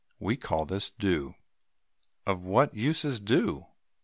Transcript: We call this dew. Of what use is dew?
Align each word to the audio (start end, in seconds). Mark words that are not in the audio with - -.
We 0.19 0.35
call 0.35 0.65
this 0.65 0.89
dew. 0.89 1.35
Of 2.25 2.43
what 2.43 2.73
use 2.73 3.05
is 3.05 3.19
dew? 3.19 3.67